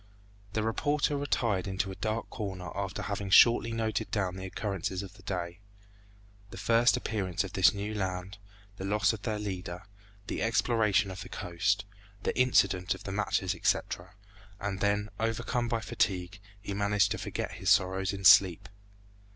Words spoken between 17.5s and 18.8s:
his sorrows in sleep.